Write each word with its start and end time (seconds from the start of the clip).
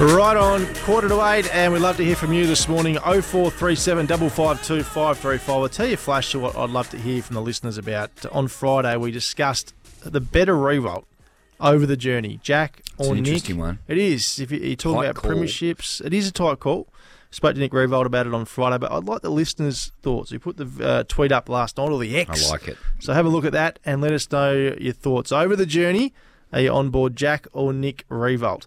Right 0.00 0.34
on, 0.36 0.64
quarter 0.76 1.08
to 1.10 1.22
eight, 1.28 1.54
and 1.54 1.74
we'd 1.74 1.80
love 1.80 1.98
to 1.98 2.04
hear 2.04 2.16
from 2.16 2.32
you 2.32 2.46
this 2.46 2.68
morning. 2.68 2.96
0437 2.96 4.06
552 4.06 4.82
535. 4.82 5.48
I'll 5.50 5.68
tell 5.68 5.86
you, 5.86 5.98
Flash, 5.98 6.30
to 6.32 6.38
what 6.38 6.56
I'd 6.56 6.70
love 6.70 6.88
to 6.90 6.96
hear 6.98 7.20
from 7.22 7.34
the 7.34 7.42
listeners 7.42 7.76
about. 7.76 8.10
On 8.32 8.48
Friday, 8.48 8.96
we 8.96 9.10
discussed 9.10 9.74
the 10.02 10.20
better 10.22 10.54
Riewoldt 10.54 11.04
over 11.60 11.84
the 11.84 11.98
journey. 11.98 12.40
Jack 12.42 12.80
It's 12.98 13.06
or 13.08 13.12
an 13.12 13.18
Nick? 13.18 13.26
interesting 13.28 13.58
one. 13.58 13.78
It 13.88 13.98
is. 13.98 14.40
If 14.40 14.50
you- 14.50 14.60
you're 14.60 14.76
talking 14.76 15.02
Tight 15.02 15.10
about 15.10 15.22
call. 15.22 15.30
premierships, 15.32 16.02
it 16.02 16.14
is 16.14 16.28
a 16.28 16.32
tight 16.32 16.60
call. 16.60 16.88
Spoke 17.30 17.54
to 17.54 17.60
Nick 17.60 17.72
Riewoldt 17.72 18.06
about 18.06 18.26
it 18.26 18.32
on 18.32 18.46
Friday, 18.46 18.78
but 18.78 18.90
I'd 18.90 19.04
like 19.04 19.20
the 19.20 19.30
listeners' 19.30 19.92
thoughts. 20.02 20.32
You 20.32 20.38
put 20.38 20.56
the 20.56 20.68
uh, 20.88 21.04
tweet 21.08 21.30
up 21.30 21.50
last 21.50 21.76
night, 21.76 21.90
or 21.90 21.98
the 21.98 22.16
X. 22.16 22.46
I 22.48 22.50
like 22.52 22.68
it. 22.68 22.78
So 23.00 23.12
have 23.12 23.26
a 23.26 23.28
look 23.28 23.44
at 23.44 23.52
that 23.52 23.78
and 23.84 24.00
let 24.00 24.12
us 24.12 24.30
know 24.32 24.52
your 24.80 24.94
thoughts 24.94 25.30
over 25.30 25.54
the 25.56 25.66
journey. 25.66 26.14
Are 26.54 26.60
you 26.62 26.72
on 26.72 26.88
board 26.88 27.16
Jack 27.16 27.46
or 27.52 27.74
Nick 27.74 28.04
Riewoldt? 28.10 28.64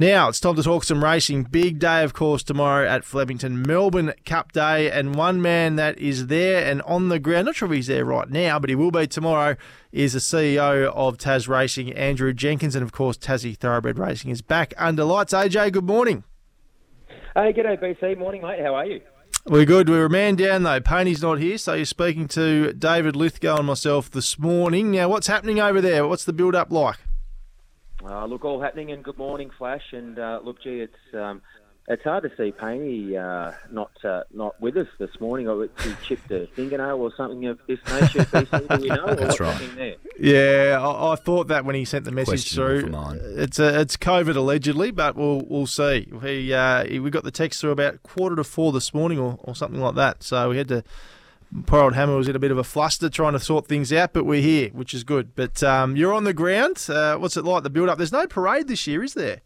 Now 0.00 0.30
it's 0.30 0.40
time 0.40 0.56
to 0.56 0.62
talk 0.62 0.84
some 0.84 1.04
racing. 1.04 1.42
Big 1.42 1.78
day, 1.78 2.02
of 2.02 2.14
course, 2.14 2.42
tomorrow 2.42 2.88
at 2.88 3.04
Flemington, 3.04 3.60
Melbourne 3.60 4.14
Cup 4.24 4.50
Day, 4.50 4.90
and 4.90 5.14
one 5.14 5.42
man 5.42 5.76
that 5.76 5.98
is 5.98 6.28
there 6.28 6.64
and 6.64 6.80
on 6.82 7.10
the 7.10 7.18
ground. 7.18 7.44
Not 7.44 7.56
sure 7.56 7.68
if 7.68 7.74
he's 7.74 7.88
there 7.88 8.06
right 8.06 8.30
now, 8.30 8.58
but 8.58 8.70
he 8.70 8.74
will 8.74 8.90
be 8.90 9.06
tomorrow. 9.06 9.56
Is 9.92 10.14
the 10.14 10.18
CEO 10.20 10.90
of 10.90 11.18
Tas 11.18 11.48
Racing, 11.48 11.92
Andrew 11.92 12.32
Jenkins, 12.32 12.74
and 12.74 12.82
of 12.82 12.92
course 12.92 13.18
Tassie 13.18 13.54
Thoroughbred 13.54 13.98
Racing 13.98 14.30
is 14.30 14.40
back 14.40 14.72
under 14.78 15.04
lights. 15.04 15.34
AJ, 15.34 15.72
good 15.72 15.84
morning. 15.84 16.24
Hey, 17.34 17.52
g'day 17.52 17.78
BC. 17.78 18.16
Morning, 18.16 18.40
mate. 18.40 18.60
How 18.62 18.76
are 18.76 18.86
you? 18.86 19.02
We're 19.44 19.66
good. 19.66 19.90
We're 19.90 20.06
a 20.06 20.10
man 20.10 20.36
down 20.36 20.62
though. 20.62 20.80
Payne's 20.80 21.20
not 21.20 21.40
here, 21.40 21.58
so 21.58 21.74
you're 21.74 21.84
speaking 21.84 22.26
to 22.28 22.72
David 22.72 23.16
Lithgow 23.16 23.58
and 23.58 23.66
myself 23.66 24.10
this 24.10 24.38
morning. 24.38 24.92
Now, 24.92 25.10
what's 25.10 25.26
happening 25.26 25.60
over 25.60 25.82
there? 25.82 26.08
What's 26.08 26.24
the 26.24 26.32
build 26.32 26.54
up 26.54 26.72
like? 26.72 26.96
Uh, 28.04 28.24
look, 28.26 28.44
all 28.44 28.60
happening, 28.60 28.92
and 28.92 29.04
good 29.04 29.18
morning, 29.18 29.50
Flash. 29.58 29.92
And 29.92 30.18
uh, 30.18 30.40
look, 30.42 30.62
gee, 30.62 30.80
it's 30.80 31.14
um, 31.14 31.42
it's 31.86 32.04
hard 32.04 32.22
to 32.22 32.30
see 32.36 32.52
Paney 32.52 33.16
uh, 33.16 33.52
not 33.70 33.90
uh, 34.04 34.22
not 34.32 34.58
with 34.60 34.76
us 34.76 34.86
this 34.98 35.10
morning. 35.20 35.48
Or 35.48 35.68
he 35.82 35.92
chipped 36.06 36.30
a 36.30 36.46
fingernail 36.54 36.98
or 36.98 37.12
something 37.14 37.46
of 37.46 37.58
this 37.66 37.78
nature. 37.90 38.24
BC, 38.24 38.68
do 38.68 38.82
we 38.82 38.88
know? 38.88 39.06
That's 39.14 39.20
what's 39.20 39.40
right. 39.40 39.76
there? 39.76 39.96
Yeah, 40.18 40.78
I, 40.80 41.12
I 41.12 41.16
thought 41.16 41.48
that 41.48 41.64
when 41.64 41.74
he 41.74 41.84
sent 41.84 42.04
the 42.04 42.12
message 42.12 42.54
Questionable 42.54 43.10
through. 43.10 43.34
It's 43.36 43.58
a, 43.58 43.80
it's 43.80 43.96
COVID 43.96 44.36
allegedly, 44.36 44.92
but 44.92 45.16
we'll 45.16 45.42
we'll 45.46 45.66
see. 45.66 46.06
He, 46.22 46.54
uh, 46.54 46.84
he 46.86 47.00
we 47.00 47.10
got 47.10 47.24
the 47.24 47.30
text 47.30 47.60
through 47.60 47.72
about 47.72 48.02
quarter 48.02 48.36
to 48.36 48.44
four 48.44 48.72
this 48.72 48.94
morning 48.94 49.18
or, 49.18 49.38
or 49.40 49.54
something 49.54 49.80
like 49.80 49.96
that. 49.96 50.22
So 50.22 50.50
we 50.50 50.58
had 50.58 50.68
to. 50.68 50.84
Poor 51.66 51.80
old 51.80 51.94
Hammer 51.94 52.16
was 52.16 52.28
in 52.28 52.36
a 52.36 52.38
bit 52.38 52.52
of 52.52 52.58
a 52.58 52.64
fluster 52.64 53.08
trying 53.08 53.32
to 53.32 53.40
sort 53.40 53.66
things 53.66 53.92
out, 53.92 54.12
but 54.12 54.24
we're 54.24 54.40
here, 54.40 54.70
which 54.70 54.94
is 54.94 55.02
good. 55.02 55.34
But 55.34 55.62
um, 55.64 55.96
you're 55.96 56.12
on 56.12 56.22
the 56.22 56.32
ground. 56.32 56.86
Uh, 56.88 57.16
what's 57.16 57.36
it 57.36 57.44
like? 57.44 57.64
The 57.64 57.70
build 57.70 57.88
up. 57.88 57.98
There's 57.98 58.12
no 58.12 58.26
parade 58.28 58.68
this 58.68 58.86
year, 58.86 59.02
is 59.02 59.14
there? 59.14 59.40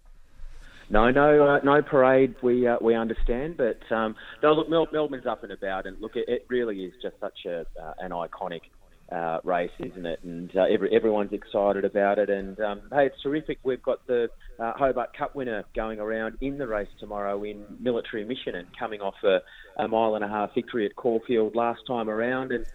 No, 0.91 1.11
no, 1.11 1.47
uh, 1.47 1.61
no 1.65 1.81
parade. 1.81 2.35
We 2.43 2.67
uh, 2.67 2.77
we 2.81 2.95
understand, 2.95 3.57
but 3.57 3.81
um, 3.91 4.17
no. 4.43 4.53
Look, 4.53 4.69
Mel- 4.69 4.89
Melbourne's 4.93 5.25
up 5.25 5.45
and 5.45 5.53
about, 5.53 5.87
and 5.87 5.99
look, 5.99 6.15
it, 6.15 6.29
it 6.29 6.45
really 6.49 6.85
is 6.85 6.93
just 7.01 7.19
such 7.21 7.47
a 7.47 7.61
uh, 7.83 7.95
an 7.99 8.11
iconic 8.11 8.61
uh, 9.11 9.39
race, 9.45 9.71
isn't 9.79 10.07
it? 10.07 10.21
And 10.23 10.55
uh, 10.57 10.63
every, 10.63 10.95
everyone's 10.95 11.33
excited 11.33 11.85
about 11.85 12.19
it. 12.19 12.31
And 12.31 12.59
um, 12.61 12.83
hey, 12.91 13.07
it's 13.07 13.23
terrific. 13.23 13.59
We've 13.63 13.83
got 13.83 14.07
the 14.07 14.29
uh, 14.59 14.73
Hobart 14.73 15.17
Cup 15.17 15.35
winner 15.35 15.65
going 15.75 16.01
around 16.01 16.39
in 16.41 16.59
the 16.59 16.67
race 16.67 16.89
tomorrow 16.99 17.43
in 17.45 17.65
military 17.81 18.25
mission, 18.25 18.55
and 18.55 18.69
coming 18.79 19.01
off 19.01 19.15
a, 19.23 19.41
a 19.83 19.89
mile 19.89 20.15
and 20.15 20.25
a 20.25 20.29
half 20.29 20.55
victory 20.55 20.87
at 20.87 20.97
Caulfield 20.97 21.55
last 21.55 21.81
time 21.87 22.09
around, 22.09 22.53
and. 22.53 22.67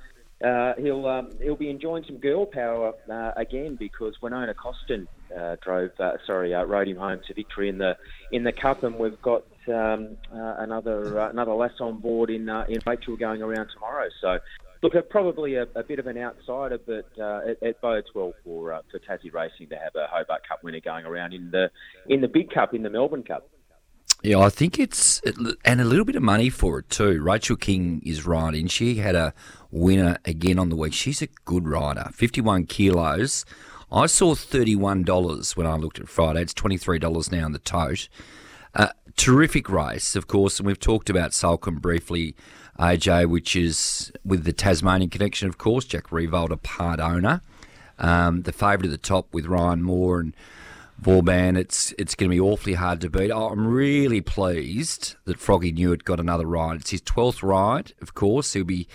Uh, 0.42 0.74
he'll 0.78 1.06
um, 1.06 1.32
he'll 1.42 1.58
be 1.58 1.70
enjoying 1.70 2.02
some 2.08 2.16
girl 2.16 2.46
power 2.46 2.94
uh, 3.12 3.32
again 3.36 3.76
because 3.76 4.16
Winona 4.22 4.54
Costin 4.54 5.06
uh, 5.38 5.58
drove 5.62 5.92
uh, 6.00 6.14
sorry 6.26 6.56
uh, 6.56 6.64
rode 6.64 6.88
him 6.88 6.96
home 6.96 7.20
to 7.28 7.34
victory 7.34 7.68
in 7.68 7.78
the 7.78 7.98
in 8.32 8.46
the 8.46 8.54
cup, 8.54 8.84
and 8.84 8.96
we've 8.96 9.22
got 9.22 9.44
um, 9.68 10.16
uh, 10.34 10.56
another 10.60 11.20
another 11.28 11.52
lass 11.52 11.74
on 11.82 12.00
board 12.00 12.30
in 12.30 12.48
in 12.70 12.80
Rachel 12.86 13.18
going 13.18 13.42
around 13.42 13.68
tomorrow. 13.74 14.08
So. 14.22 14.40
Look, 14.82 14.94
probably 15.10 15.56
a, 15.56 15.64
a 15.76 15.84
bit 15.84 16.00
of 16.00 16.08
an 16.08 16.18
outsider, 16.18 16.80
but 16.86 17.22
uh, 17.22 17.42
it, 17.46 17.60
it 17.62 17.82
bodes 17.82 18.08
well 18.16 18.34
for 18.46 18.72
uh, 18.72 18.82
for 18.90 19.00
Tassie 19.00 19.34
Racing 19.34 19.68
to 19.70 19.76
have 19.76 19.94
a 19.96 20.08
Hobart 20.08 20.48
Cup 20.48 20.64
winner 20.64 20.80
going 20.80 21.06
around 21.06 21.34
in 21.34 21.52
the 21.52 21.70
in 22.08 22.22
the 22.22 22.30
big 22.30 22.50
cup 22.50 22.74
in 22.74 22.84
the 22.84 22.90
Melbourne 22.90 23.24
Cup. 23.24 23.50
Yeah, 24.24 24.40
I 24.40 24.50
think 24.50 24.80
it's 24.80 25.22
and 25.64 25.82
a 25.82 25.86
little 25.86 26.06
bit 26.06 26.16
of 26.16 26.24
money 26.24 26.50
for 26.50 26.80
it 26.80 26.90
too. 26.90 27.22
Rachel 27.22 27.56
King 27.56 28.02
is 28.06 28.26
riding. 28.26 28.68
She 28.68 28.96
had 28.96 29.16
a 29.16 29.34
winner 29.72 30.18
again 30.26 30.60
on 30.60 30.70
the 30.70 30.76
week. 30.76 30.94
She's 30.94 31.22
a 31.22 31.28
good 31.46 31.68
rider. 31.68 32.10
Fifty-one 32.14 32.66
kilos. 32.66 33.46
I 33.92 34.06
saw 34.06 34.36
thirty-one 34.36 35.04
dollars 35.04 35.58
when 35.58 35.68
I 35.68 35.76
looked 35.76 36.00
at 36.00 36.08
Friday. 36.08 36.42
It's 36.42 36.54
twenty-three 36.54 37.00
dollars 37.00 37.32
now 37.32 37.46
in 37.46 37.52
the 37.52 37.60
tote. 37.60 38.08
Uh, 38.76 38.90
terrific 39.18 39.70
race, 39.70 40.16
of 40.16 40.28
course, 40.28 40.60
and 40.60 40.68
we've 40.68 40.80
talked 40.80 41.10
about 41.10 41.34
Salcombe 41.34 41.80
briefly, 41.80 42.36
AJ, 42.80 43.28
which 43.28 43.56
is 43.56 44.12
with 44.24 44.46
the 44.46 44.54
Tasmanian 44.54 45.10
connection, 45.10 45.50
of 45.50 45.58
course. 45.58 45.86
Jack 45.86 46.10
Riewoldt, 46.10 46.52
a 46.52 46.58
part 46.58 47.00
owner. 47.00 47.42
Um, 47.98 48.44
the 48.44 48.54
favourite 48.54 48.86
at 48.86 48.92
the 48.92 48.98
top 48.98 49.28
with 49.34 49.46
Ryan 49.46 49.84
Moore 49.84 50.22
and 50.22 50.34
Vauban, 50.98 51.58
it's 51.58 51.94
it's 51.98 52.16
going 52.16 52.30
to 52.30 52.36
be 52.36 52.40
awfully 52.40 52.76
hard 52.76 53.02
to 53.02 53.10
beat. 53.10 53.32
Oh, 53.32 53.50
I'm 53.50 53.68
really 53.68 54.22
pleased 54.22 55.16
that 55.26 55.40
Froggy 55.40 55.74
Newitt 55.74 56.06
got 56.06 56.20
another 56.20 56.46
ride. 56.46 56.80
It's 56.80 56.92
his 56.92 57.02
12th 57.02 57.44
ride, 57.44 57.94
of 58.02 58.14
course. 58.14 58.54
He'll 58.54 58.64
be, 58.64 58.88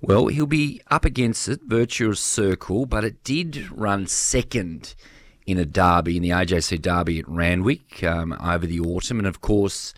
well, 0.00 0.26
he'll 0.26 0.46
be 0.46 0.80
up 0.90 1.04
against 1.04 1.48
it, 1.48 1.60
Virtuous 1.64 2.18
Circle, 2.20 2.86
but 2.86 3.04
it 3.04 3.22
did 3.22 3.70
run 3.70 4.08
second 4.08 4.96
in 5.46 5.58
a 5.58 5.64
derby, 5.64 6.16
in 6.16 6.22
the 6.22 6.30
AJC 6.30 6.80
Derby 6.80 7.20
at 7.20 7.28
Randwick 7.28 8.02
um, 8.02 8.32
over 8.42 8.66
the 8.66 8.80
autumn. 8.80 9.18
And 9.18 9.28
of 9.28 9.40
course, 9.40 9.94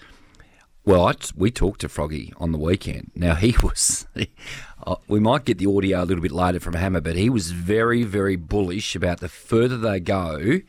well, 0.86 1.08
I, 1.08 1.14
we 1.36 1.50
talked 1.50 1.80
to 1.80 1.88
Froggy 1.88 2.32
on 2.36 2.52
the 2.52 2.58
weekend. 2.58 3.10
Now, 3.14 3.34
he 3.34 3.56
was, 3.62 4.06
uh, 4.86 4.94
we 5.08 5.18
might 5.18 5.44
get 5.44 5.58
the 5.58 5.66
audio 5.66 6.02
a 6.02 6.06
little 6.06 6.22
bit 6.22 6.30
later 6.30 6.60
from 6.60 6.74
Hammer, 6.74 7.00
but 7.00 7.16
he 7.16 7.28
was 7.28 7.50
very, 7.50 8.04
very 8.04 8.36
bullish 8.36 8.94
about 8.94 9.18
the 9.18 9.28
further 9.28 9.76
they 9.76 9.98
go, 9.98 10.60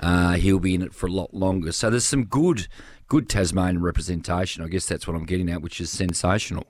uh, 0.00 0.32
he'll 0.32 0.58
be 0.58 0.74
in 0.74 0.80
it 0.80 0.94
for 0.94 1.06
a 1.06 1.12
lot 1.12 1.34
longer. 1.34 1.72
So 1.72 1.90
there's 1.90 2.06
some 2.06 2.24
good, 2.24 2.68
good 3.06 3.28
Tasmanian 3.28 3.82
representation. 3.82 4.64
I 4.64 4.68
guess 4.68 4.86
that's 4.86 5.06
what 5.06 5.14
I'm 5.14 5.26
getting 5.26 5.50
at, 5.50 5.60
which 5.60 5.78
is 5.78 5.90
sensational. 5.90 6.66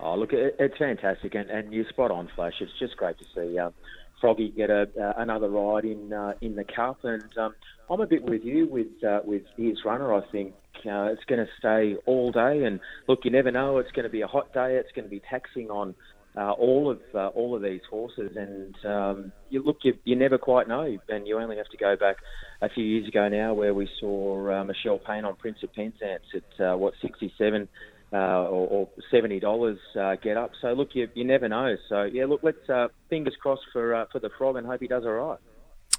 Oh, 0.00 0.14
look, 0.14 0.32
it, 0.32 0.56
it's 0.58 0.78
fantastic, 0.78 1.34
and, 1.34 1.50
and 1.50 1.70
you're 1.70 1.88
spot 1.90 2.10
on, 2.10 2.30
Flash. 2.34 2.54
It's 2.60 2.72
just 2.78 2.96
great 2.96 3.18
to 3.18 3.24
see 3.34 3.58
um, 3.58 3.74
Froggy 4.22 4.48
get 4.48 4.70
a, 4.70 4.88
uh, 4.98 5.20
another 5.20 5.50
ride 5.50 5.84
in 5.84 6.12
uh, 6.12 6.34
in 6.40 6.54
the 6.54 6.64
cup, 6.64 7.04
and 7.04 7.36
um, 7.36 7.54
I'm 7.90 8.00
a 8.00 8.06
bit 8.06 8.22
with 8.22 8.44
you 8.44 8.66
with 8.68 9.04
uh, 9.04 9.20
with 9.24 9.42
his 9.56 9.84
runner. 9.84 10.14
I 10.14 10.20
think 10.30 10.54
uh, 10.86 11.08
it's 11.12 11.24
going 11.24 11.44
to 11.44 11.48
stay 11.58 11.96
all 12.06 12.32
day, 12.32 12.64
and 12.64 12.80
look, 13.06 13.20
you 13.24 13.30
never 13.30 13.50
know. 13.50 13.78
It's 13.78 13.92
going 13.92 14.04
to 14.04 14.10
be 14.10 14.22
a 14.22 14.26
hot 14.26 14.52
day. 14.52 14.76
It's 14.76 14.92
going 14.94 15.04
to 15.04 15.10
be 15.10 15.22
taxing 15.30 15.70
on 15.70 15.94
uh, 16.36 16.52
all 16.52 16.90
of 16.90 17.00
uh, 17.14 17.28
all 17.28 17.56
of 17.56 17.62
these 17.62 17.80
horses, 17.90 18.36
and 18.36 18.74
um, 18.84 19.32
you 19.50 19.62
look, 19.62 19.78
you, 19.82 19.94
you 20.04 20.16
never 20.16 20.38
quite 20.38 20.68
know, 20.68 20.98
and 21.08 21.26
you 21.26 21.38
only 21.38 21.56
have 21.56 21.68
to 21.68 21.76
go 21.76 21.96
back 21.96 22.16
a 22.62 22.68
few 22.68 22.84
years 22.84 23.08
ago 23.08 23.28
now, 23.28 23.54
where 23.54 23.74
we 23.74 23.88
saw 24.00 24.60
uh, 24.60 24.64
Michelle 24.64 24.98
Payne 24.98 25.24
on 25.24 25.36
Prince 25.36 25.58
of 25.62 25.72
Penzance 25.72 26.24
at 26.34 26.64
uh, 26.64 26.76
what 26.76 26.94
67 27.02 27.68
uh, 28.12 28.16
or, 28.16 28.68
or 28.68 28.88
seventy 29.10 29.40
dollars 29.40 29.78
uh, 29.98 30.16
get 30.16 30.36
up. 30.36 30.52
So 30.60 30.72
look, 30.72 30.90
you, 30.94 31.08
you 31.14 31.24
never 31.24 31.48
know. 31.48 31.76
So 31.88 32.04
yeah, 32.04 32.24
look, 32.26 32.40
let's 32.42 32.68
uh, 32.68 32.88
fingers 33.10 33.34
crossed 33.40 33.66
for 33.72 33.94
uh, 33.94 34.04
for 34.10 34.18
the 34.18 34.30
frog 34.38 34.56
and 34.56 34.66
hope 34.66 34.80
he 34.80 34.88
does 34.88 35.04
all 35.04 35.12
right. 35.12 35.38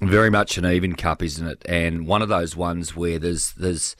Very 0.02 0.30
much 0.30 0.56
an 0.56 0.64
even 0.64 0.96
cup, 0.96 1.22
isn't 1.22 1.46
it? 1.46 1.62
And 1.68 2.06
one 2.06 2.22
of 2.22 2.28
those 2.28 2.56
ones 2.56 2.96
where 2.96 3.18
there's 3.18 3.52
there's 3.52 3.96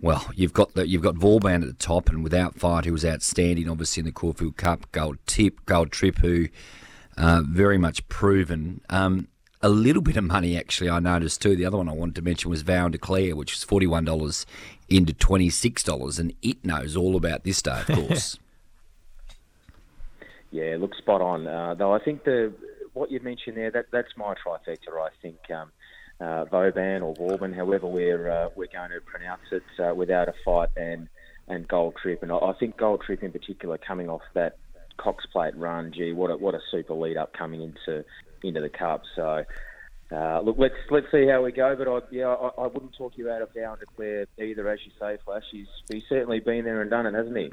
well, 0.00 0.30
you've 0.34 0.52
got 0.52 0.74
the, 0.74 0.86
you've 0.86 1.02
got 1.02 1.14
Vauban 1.14 1.62
at 1.62 1.68
the 1.68 1.74
top, 1.74 2.08
and 2.08 2.22
without 2.22 2.54
fight, 2.54 2.84
who 2.84 2.92
was 2.92 3.04
outstanding, 3.04 3.68
obviously 3.68 4.00
in 4.00 4.06
the 4.06 4.12
Caulfield 4.12 4.56
Cup. 4.56 4.90
Gold 4.92 5.18
Tip, 5.26 5.64
Gold 5.64 5.90
Trip, 5.90 6.18
who 6.18 6.48
uh, 7.16 7.42
very 7.46 7.78
much 7.78 8.06
proven. 8.08 8.82
Um, 8.90 9.28
a 9.62 9.70
little 9.70 10.02
bit 10.02 10.16
of 10.16 10.24
money, 10.24 10.56
actually, 10.56 10.90
I 10.90 11.00
noticed 11.00 11.40
too. 11.40 11.56
The 11.56 11.64
other 11.64 11.78
one 11.78 11.88
I 11.88 11.92
wanted 11.92 12.14
to 12.16 12.22
mention 12.22 12.50
was 12.50 12.62
Vow 12.62 12.84
and 12.84 12.92
Declare, 12.92 13.34
which 13.36 13.52
was 13.52 13.64
forty 13.64 13.86
one 13.86 14.04
dollars 14.04 14.44
into 14.88 15.14
twenty 15.14 15.48
six 15.48 15.82
dollars, 15.82 16.18
and 16.18 16.34
it 16.42 16.62
knows 16.64 16.94
all 16.94 17.16
about 17.16 17.44
this 17.44 17.62
day, 17.62 17.80
of 17.80 17.86
course. 18.08 18.38
Yeah, 20.50 20.76
look 20.78 20.94
spot 20.94 21.22
on. 21.22 21.46
Uh, 21.46 21.74
though 21.74 21.94
I 21.94 21.98
think 21.98 22.24
the 22.24 22.52
what 22.92 23.10
you 23.10 23.20
mentioned 23.20 23.56
there 23.56 23.70
that 23.70 23.86
that's 23.90 24.14
my 24.16 24.34
trifecta. 24.34 24.88
I 25.00 25.08
think 25.22 25.38
um, 25.50 25.70
uh, 26.20 26.44
Vauban 26.46 27.02
or 27.02 27.14
Vauban, 27.14 27.52
however 27.52 27.86
we're 27.86 28.30
uh, 28.30 28.48
we're 28.54 28.68
going 28.72 28.90
to 28.90 29.00
pronounce 29.00 29.42
it, 29.52 29.62
uh, 29.78 29.94
without 29.94 30.28
a 30.28 30.34
fight 30.44 30.70
and 30.76 31.08
and 31.48 31.68
Gold 31.68 31.94
Trip, 32.02 32.22
and 32.22 32.32
I, 32.32 32.52
think 32.58 32.76
Gold 32.76 33.02
Trip 33.06 33.22
in 33.22 33.30
particular 33.30 33.78
coming 33.78 34.08
off 34.08 34.22
that 34.34 34.56
Cox 34.96 35.24
Plate 35.26 35.56
run. 35.56 35.92
Gee, 35.92 36.12
what 36.12 36.30
a, 36.30 36.36
what 36.36 36.54
a 36.54 36.60
super 36.72 36.94
lead 36.94 37.16
up 37.16 37.32
coming 37.32 37.62
into 37.62 38.04
into 38.42 38.60
the 38.60 38.70
Cup. 38.70 39.02
So. 39.14 39.44
Uh, 40.08 40.40
look, 40.40 40.54
let's 40.56 40.76
let's 40.88 41.10
see 41.10 41.26
how 41.26 41.42
we 41.42 41.50
go. 41.50 41.74
But 41.74 41.88
I, 41.88 41.98
yeah, 42.12 42.28
I, 42.28 42.62
I 42.62 42.66
wouldn't 42.68 42.94
talk 42.96 43.14
you 43.18 43.28
out 43.28 43.42
of 43.42 43.52
Vow 43.52 43.72
and 43.72 43.80
Declare 43.80 44.26
either, 44.38 44.68
as 44.68 44.78
you 44.84 44.92
say, 45.00 45.18
Flash. 45.24 45.42
He's 45.50 45.66
he's 45.90 46.04
certainly 46.08 46.38
been 46.38 46.64
there 46.64 46.80
and 46.80 46.88
done 46.88 47.06
it, 47.06 47.14
hasn't 47.14 47.36
he? 47.36 47.50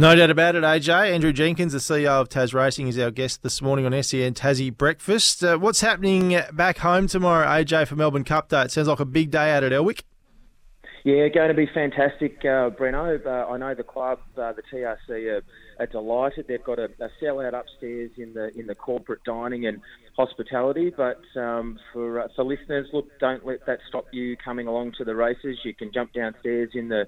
No 0.00 0.14
doubt 0.14 0.30
about 0.30 0.54
it, 0.54 0.62
AJ. 0.62 1.10
Andrew 1.12 1.32
Jenkins, 1.32 1.72
the 1.72 1.80
CEO 1.80 2.20
of 2.20 2.28
Tas 2.28 2.54
Racing, 2.54 2.86
is 2.86 2.96
our 3.00 3.10
guest 3.10 3.42
this 3.42 3.60
morning 3.60 3.84
on 3.84 3.90
SEN 4.00 4.32
Tassie 4.32 4.72
Breakfast. 4.72 5.42
Uh, 5.42 5.58
what's 5.58 5.80
happening 5.80 6.40
back 6.52 6.78
home 6.78 7.08
tomorrow, 7.08 7.44
AJ, 7.44 7.88
for 7.88 7.96
Melbourne 7.96 8.22
Cup 8.22 8.48
Day? 8.48 8.62
It 8.62 8.70
sounds 8.70 8.86
like 8.86 9.00
a 9.00 9.04
big 9.04 9.32
day 9.32 9.50
out 9.50 9.64
at 9.64 9.72
Elwick. 9.72 10.04
Yeah, 11.04 11.28
going 11.28 11.48
to 11.48 11.54
be 11.54 11.68
fantastic, 11.72 12.38
uh, 12.40 12.70
Breno. 12.70 13.24
Uh, 13.24 13.50
I 13.50 13.56
know 13.56 13.74
the 13.74 13.84
club, 13.84 14.18
uh, 14.36 14.52
the 14.52 14.62
TRC, 14.72 15.30
are, 15.30 15.42
are 15.78 15.86
delighted. 15.86 16.46
They've 16.48 16.62
got 16.62 16.78
a, 16.78 16.88
a 17.00 17.08
sellout 17.22 17.54
upstairs 17.54 18.10
in 18.16 18.34
the 18.34 18.50
in 18.58 18.66
the 18.66 18.74
corporate 18.74 19.22
dining 19.24 19.66
and 19.66 19.80
hospitality. 20.16 20.92
But 20.94 21.20
um, 21.40 21.78
for 21.92 22.20
uh, 22.20 22.28
for 22.34 22.44
listeners, 22.44 22.88
look, 22.92 23.06
don't 23.20 23.46
let 23.46 23.64
that 23.66 23.78
stop 23.88 24.06
you 24.12 24.36
coming 24.44 24.66
along 24.66 24.92
to 24.98 25.04
the 25.04 25.14
races. 25.14 25.58
You 25.64 25.72
can 25.72 25.92
jump 25.92 26.12
downstairs 26.12 26.70
in 26.74 26.88
the 26.88 27.04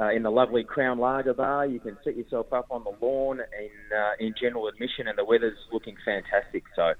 uh, 0.00 0.10
in 0.10 0.22
the 0.22 0.30
lovely 0.30 0.64
Crown 0.64 0.98
Lager 0.98 1.34
Bar. 1.34 1.66
You 1.66 1.80
can 1.80 1.98
set 2.02 2.16
yourself 2.16 2.52
up 2.52 2.66
on 2.70 2.82
the 2.84 2.92
lawn 3.04 3.40
in 3.40 3.96
uh, 3.96 4.12
in 4.20 4.34
general 4.40 4.68
admission, 4.68 5.06
and 5.06 5.18
the 5.18 5.24
weather's 5.24 5.58
looking 5.70 5.96
fantastic. 6.04 6.64
So 6.74 6.92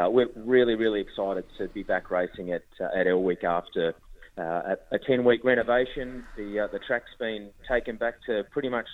uh, 0.00 0.10
we're 0.10 0.28
really 0.34 0.74
really 0.74 1.00
excited 1.00 1.44
to 1.58 1.68
be 1.68 1.84
back 1.84 2.10
racing 2.10 2.52
at 2.52 2.64
uh, 2.80 2.98
at 2.98 3.06
Elwick 3.06 3.44
after 3.44 3.94
uh, 4.38 4.76
a 4.90 4.98
10 4.98 5.24
week 5.24 5.44
renovation. 5.44 6.24
The 6.36 6.60
uh, 6.60 6.66
the 6.72 6.78
track's 6.78 7.10
been 7.18 7.50
taken 7.68 7.96
back 7.96 8.14
to 8.26 8.44
pretty 8.50 8.68
much 8.68 8.86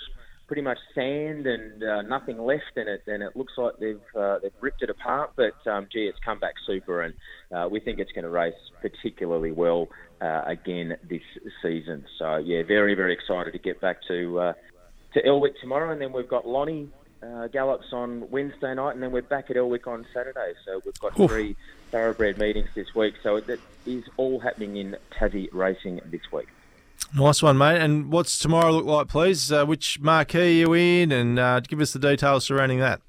pretty 0.46 0.62
much 0.62 0.79
sand 0.94 1.46
and 1.46 1.82
uh, 1.82 2.02
nothing 2.02 2.38
left 2.38 2.76
in 2.76 2.88
it, 2.88 3.02
and 3.06 3.23
it 3.23 3.37
looks 3.37 3.52
like 3.56 3.75
they've 3.79 4.00
uh, 4.19 4.38
they've 4.43 4.52
ripped 4.61 4.82
it 4.82 4.90
apart. 4.90 5.32
But 5.37 5.70
um, 5.70 5.87
gee, 5.93 6.06
it's 6.06 6.19
come 6.25 6.40
back 6.40 6.55
super, 6.67 7.02
and 7.02 7.14
uh, 7.55 7.69
we 7.70 7.81
think 7.81 7.99
it's 7.99 8.12
going 8.12 8.25
to 8.25 8.31
race 8.31 8.55
particularly 8.81 9.52
well 9.52 9.88
uh, 10.20 10.43
again 10.46 10.96
this 11.08 11.23
season. 11.62 12.05
So 12.19 12.37
yeah, 12.37 12.62
very 12.67 12.94
very 12.94 13.12
excited 13.12 13.52
to 13.52 13.58
get 13.58 13.81
back 13.81 13.99
to 14.08 14.55
to 15.14 15.26
Elwick 15.26 15.61
tomorrow, 15.61 15.93
and 15.93 16.00
then 16.00 16.12
we've 16.12 16.29
got 16.29 16.46
Lonnie 16.46 16.88
uh, 17.23 17.49
gallops 17.49 17.93
on 17.93 18.29
Wednesday 18.31 18.75
night, 18.75 18.94
and 18.94 19.03
then 19.03 19.12
we're 19.12 19.23
back 19.23 19.50
at 19.50 19.56
Elwick 19.56 19.87
on 19.87 20.06
Saturday. 20.12 20.55
So 20.65 20.81
we've 20.85 20.99
got 21.00 21.19
Oof. 21.19 21.31
three 21.31 21.56
thoroughbred 21.91 22.38
meetings 22.38 22.69
this 22.75 22.94
week. 22.94 23.15
So 23.23 23.41
that 23.41 23.61
is 23.87 24.05
all 24.17 24.41
happening 24.41 24.76
in 24.76 24.97
Tassie 25.12 25.49
racing 25.53 26.00
this 26.06 26.31
week. 26.32 26.49
Nice 27.15 27.43
one, 27.43 27.56
mate. 27.56 27.81
And 27.81 28.12
what's 28.12 28.38
tomorrow 28.38 28.70
look 28.70 28.85
like, 28.85 29.09
please? 29.09 29.50
Uh, 29.50 29.65
which 29.65 30.00
marquee 30.00 30.65
are 30.65 30.67
you 30.67 30.75
in? 30.75 31.12
And 31.12 31.38
uh, 31.38 31.61
give 31.61 31.81
us 31.81 31.93
the 31.93 31.99
details 31.99 32.44
surrounding 32.44 32.81
that. 32.81 33.00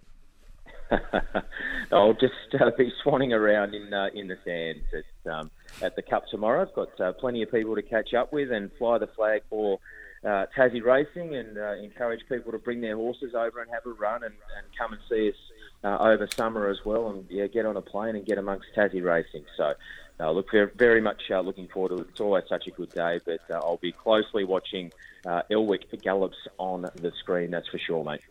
I'll 1.92 2.14
just 2.14 2.34
uh, 2.60 2.72
be 2.78 2.92
swanning 3.04 3.34
around 3.34 3.74
in 3.74 3.94
uh, 3.94 4.10
in 4.14 4.28
the 4.28 4.38
sands 4.46 4.86
at, 4.94 5.32
um, 5.32 5.52
at 5.82 5.96
the 5.96 6.02
Cup 6.02 6.28
tomorrow. 6.28 6.62
I've 6.62 6.74
got 6.74 7.00
uh, 7.00 7.14
plenty 7.14 7.42
of 7.42 7.52
people 7.52 7.76
to 7.76 7.82
catch 7.82 8.14
up 8.14 8.32
with 8.32 8.52
and 8.52 8.72
fly 8.78 8.98
the 8.98 9.08
flag 9.08 9.42
for 9.50 9.80
uh, 10.24 10.46
Tassie 10.56 10.84
Racing 10.84 11.36
and 11.36 11.58
uh, 11.58 11.74
encourage 11.74 12.22
people 12.28 12.52
to 12.52 12.58
bring 12.58 12.82
their 12.82 12.96
horses 12.96 13.34
over 13.34 13.62
and 13.62 13.72
have 13.72 13.86
a 13.86 13.92
run 13.92 14.24
and, 14.24 14.34
and 14.58 14.68
come 14.78 14.94
and 14.94 15.02
see 15.10 15.30
us 15.30 15.36
uh, 15.84 15.98
over 16.00 16.28
summer 16.36 16.70
as 16.70 16.78
well 16.84 17.10
and 17.10 17.26
yeah, 17.30 17.48
get 17.48 17.66
on 17.66 17.78
a 17.78 17.82
plane 17.82 18.16
and 18.16 18.26
get 18.26 18.38
amongst 18.38 18.68
Tassie 18.76 19.04
Racing. 19.04 19.46
So 19.56 19.74
uh, 20.20 20.32
look, 20.32 20.50
very, 20.76 21.02
much 21.02 21.32
uh, 21.32 21.40
looking 21.40 21.68
forward 21.68 21.90
to 21.90 22.04
it. 22.04 22.08
It's 22.10 22.20
always 22.20 22.44
such 22.50 22.68
a 22.68 22.72
good 22.72 22.92
day, 22.92 23.20
but 23.26 23.42
uh, 23.50 23.56
I'll 23.56 23.78
be 23.78 23.94
closely 23.94 24.44
watching 24.44 24.92
uh, 25.26 25.44
Elwick 25.50 25.90
gallops 26.02 26.38
on 26.58 26.82
the 26.82 27.12
screen, 27.20 27.52
that's 27.52 27.68
for 27.70 27.78
sure, 27.78 28.04
mate. 28.04 28.22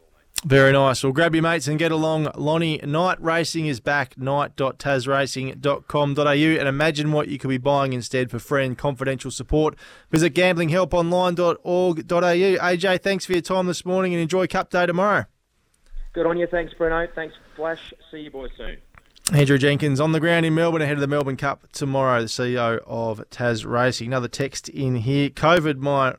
Very 0.45 0.73
nice. 0.73 1.03
Well, 1.03 1.13
grab 1.13 1.35
your 1.35 1.43
mates 1.43 1.67
and 1.67 1.77
get 1.79 1.91
along. 1.91 2.29
Lonnie 2.37 2.79
Night 2.85 3.21
Racing 3.21 3.67
is 3.67 3.81
back, 3.81 4.17
night.tasracing.com.au, 4.17 6.23
and 6.23 6.69
imagine 6.69 7.11
what 7.13 7.29
you 7.29 7.39
could 7.39 7.51
be 7.51 7.59
buying 7.59 7.93
instead 7.93 8.31
for 8.31 8.39
friend 8.39 8.79
confidential 8.79 9.33
support. 9.33 9.77
Visit 10.11 10.35
gamblinghelponline.org.au. 10.35 12.05
AJ, 12.05 13.03
thanks 13.03 13.27
for 13.27 13.33
your 13.33 13.43
time 13.43 13.67
this 13.67 13.85
morning 13.85 14.15
and 14.15 14.23
enjoy 14.23 14.47
Cup 14.47 14.71
Day 14.71 14.87
tomorrow. 14.87 15.25
Good 16.13 16.27
on 16.27 16.39
you. 16.39 16.47
Thanks, 16.47 16.73
Bruno. 16.73 17.09
Thanks, 17.15 17.35
Flash. 17.57 17.93
See 18.11 18.21
you 18.21 18.31
boys 18.31 18.51
soon. 18.57 18.79
Andrew 19.33 19.59
Jenkins 19.59 20.01
on 20.01 20.13
the 20.13 20.21
ground 20.21 20.47
in 20.47 20.55
Melbourne 20.55 20.81
ahead 20.81 20.95
of 20.95 21.01
the 21.01 21.07
Melbourne 21.07 21.37
Cup 21.37 21.71
tomorrow, 21.73 22.23
the 22.23 22.29
CEO 22.29 22.81
of 22.87 23.23
Tas 23.29 23.67
Racing. 23.67 24.07
Another 24.07 24.29
text 24.29 24.71
in 24.71 24.97
here. 24.97 25.29
COVID, 25.29 25.77
my 25.79 26.15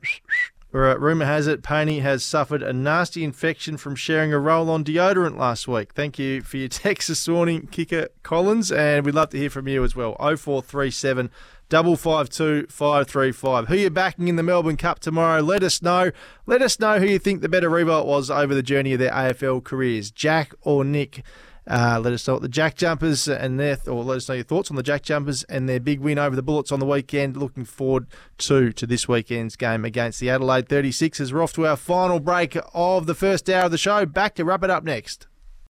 rumour 0.71 1.25
has 1.25 1.47
it, 1.47 1.63
Payne 1.63 2.01
has 2.01 2.23
suffered 2.23 2.61
a 2.61 2.71
nasty 2.71 3.23
infection 3.23 3.77
from 3.77 3.95
sharing 3.95 4.31
a 4.33 4.39
roll 4.39 4.69
on 4.69 4.83
deodorant 4.83 5.37
last 5.37 5.67
week. 5.67 5.93
Thank 5.93 6.19
you 6.19 6.41
for 6.41 6.57
your 6.57 6.67
text 6.69 7.07
this 7.07 7.27
morning, 7.27 7.67
Kicker 7.67 8.09
Collins, 8.23 8.71
and 8.71 9.05
we'd 9.05 9.15
love 9.15 9.29
to 9.31 9.37
hear 9.37 9.49
from 9.49 9.67
you 9.67 9.83
as 9.83 9.95
well. 9.95 10.15
0437 10.19 11.31
552 11.69 12.67
535. 12.67 13.67
Who 13.67 13.75
you're 13.75 13.89
backing 13.89 14.27
in 14.27 14.35
the 14.35 14.43
Melbourne 14.43 14.77
Cup 14.77 14.99
tomorrow? 14.99 15.41
Let 15.41 15.63
us 15.63 15.81
know. 15.81 16.11
Let 16.45 16.61
us 16.61 16.79
know 16.79 16.99
who 16.99 17.05
you 17.05 17.19
think 17.19 17.41
the 17.41 17.49
better 17.49 17.69
Riewoldt 17.69 18.05
was 18.05 18.29
over 18.29 18.53
the 18.53 18.63
journey 18.63 18.93
of 18.93 18.99
their 18.99 19.11
AFL 19.11 19.63
careers, 19.63 20.11
Jack 20.11 20.53
or 20.61 20.83
Nick. 20.83 21.23
Uh, 21.67 21.99
let 22.03 22.13
us 22.13 22.27
know 22.27 22.33
what 22.33 22.41
the 22.41 22.49
Jack 22.49 22.75
Jumpers 22.75 23.27
and 23.27 23.59
their, 23.59 23.77
or 23.87 24.03
let 24.03 24.17
us 24.17 24.27
know 24.27 24.35
your 24.35 24.43
thoughts 24.43 24.69
on 24.69 24.75
the 24.75 24.83
Jack 24.83 25.03
Jumpers 25.03 25.43
and 25.43 25.69
their 25.69 25.79
big 25.79 25.99
win 25.99 26.17
over 26.17 26.35
the 26.35 26.41
Bullets 26.41 26.71
on 26.71 26.79
the 26.79 26.85
weekend. 26.85 27.37
Looking 27.37 27.65
forward 27.65 28.07
to 28.39 28.71
to 28.71 28.87
this 28.87 29.07
weekend's 29.07 29.55
game 29.55 29.85
against 29.85 30.19
the 30.19 30.29
Adelaide 30.29 30.67
36ers. 30.67 31.31
We're 31.31 31.43
off 31.43 31.53
to 31.53 31.67
our 31.67 31.77
final 31.77 32.19
break 32.19 32.57
of 32.73 33.05
the 33.05 33.15
first 33.15 33.49
hour 33.49 33.65
of 33.65 33.71
the 33.71 33.77
show. 33.77 34.05
Back 34.05 34.35
to 34.35 34.45
wrap 34.45 34.63
it 34.63 34.69
up 34.69 34.83
next. 34.83 35.28